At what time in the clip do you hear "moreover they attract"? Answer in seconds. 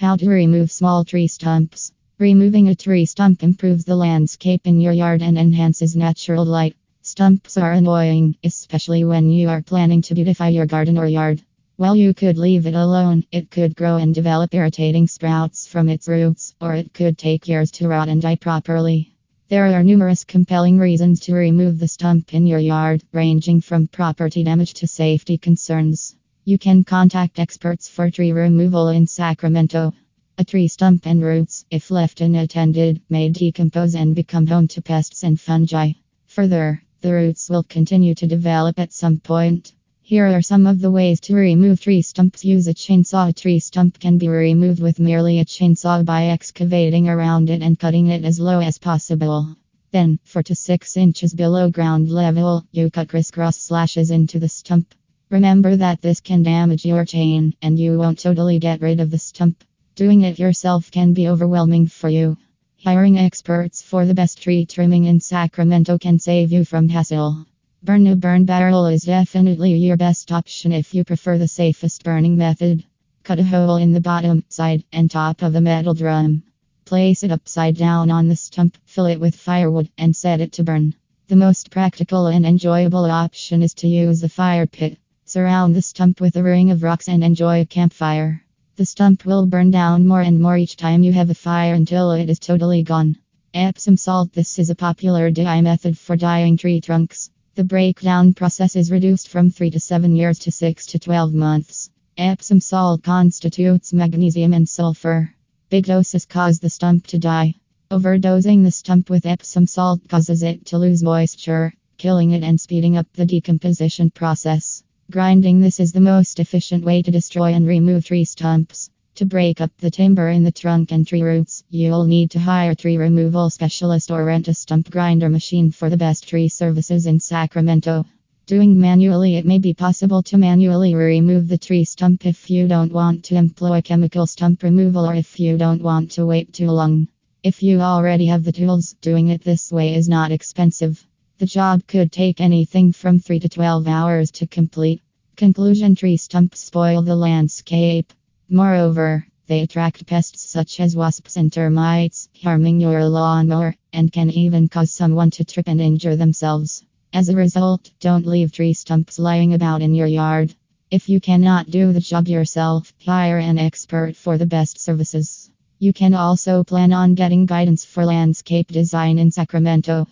148.50-150.06